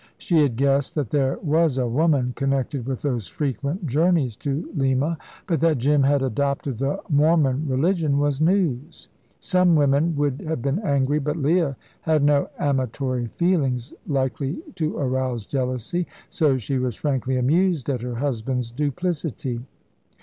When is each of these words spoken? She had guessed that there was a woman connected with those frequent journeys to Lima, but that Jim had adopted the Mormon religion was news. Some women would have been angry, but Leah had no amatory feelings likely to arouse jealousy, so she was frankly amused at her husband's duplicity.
She 0.17 0.39
had 0.41 0.55
guessed 0.55 0.95
that 0.95 1.11
there 1.11 1.37
was 1.43 1.77
a 1.77 1.87
woman 1.87 2.33
connected 2.35 2.87
with 2.87 3.03
those 3.03 3.27
frequent 3.27 3.85
journeys 3.85 4.35
to 4.37 4.67
Lima, 4.75 5.15
but 5.45 5.59
that 5.59 5.77
Jim 5.77 6.01
had 6.01 6.23
adopted 6.23 6.79
the 6.79 6.99
Mormon 7.07 7.67
religion 7.67 8.17
was 8.17 8.41
news. 8.41 9.09
Some 9.39 9.75
women 9.75 10.15
would 10.15 10.41
have 10.47 10.59
been 10.63 10.79
angry, 10.79 11.19
but 11.19 11.35
Leah 11.35 11.77
had 12.01 12.23
no 12.23 12.49
amatory 12.57 13.27
feelings 13.27 13.93
likely 14.07 14.63
to 14.73 14.97
arouse 14.97 15.45
jealousy, 15.45 16.07
so 16.29 16.57
she 16.57 16.79
was 16.79 16.95
frankly 16.95 17.37
amused 17.37 17.87
at 17.87 18.01
her 18.01 18.15
husband's 18.15 18.71
duplicity. 18.71 19.61